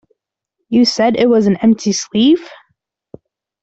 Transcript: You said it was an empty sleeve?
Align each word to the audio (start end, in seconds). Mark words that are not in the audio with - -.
You 0.69 0.85
said 0.85 1.15
it 1.15 1.29
was 1.29 1.45
an 1.45 1.57
empty 1.57 1.91
sleeve? 1.91 2.49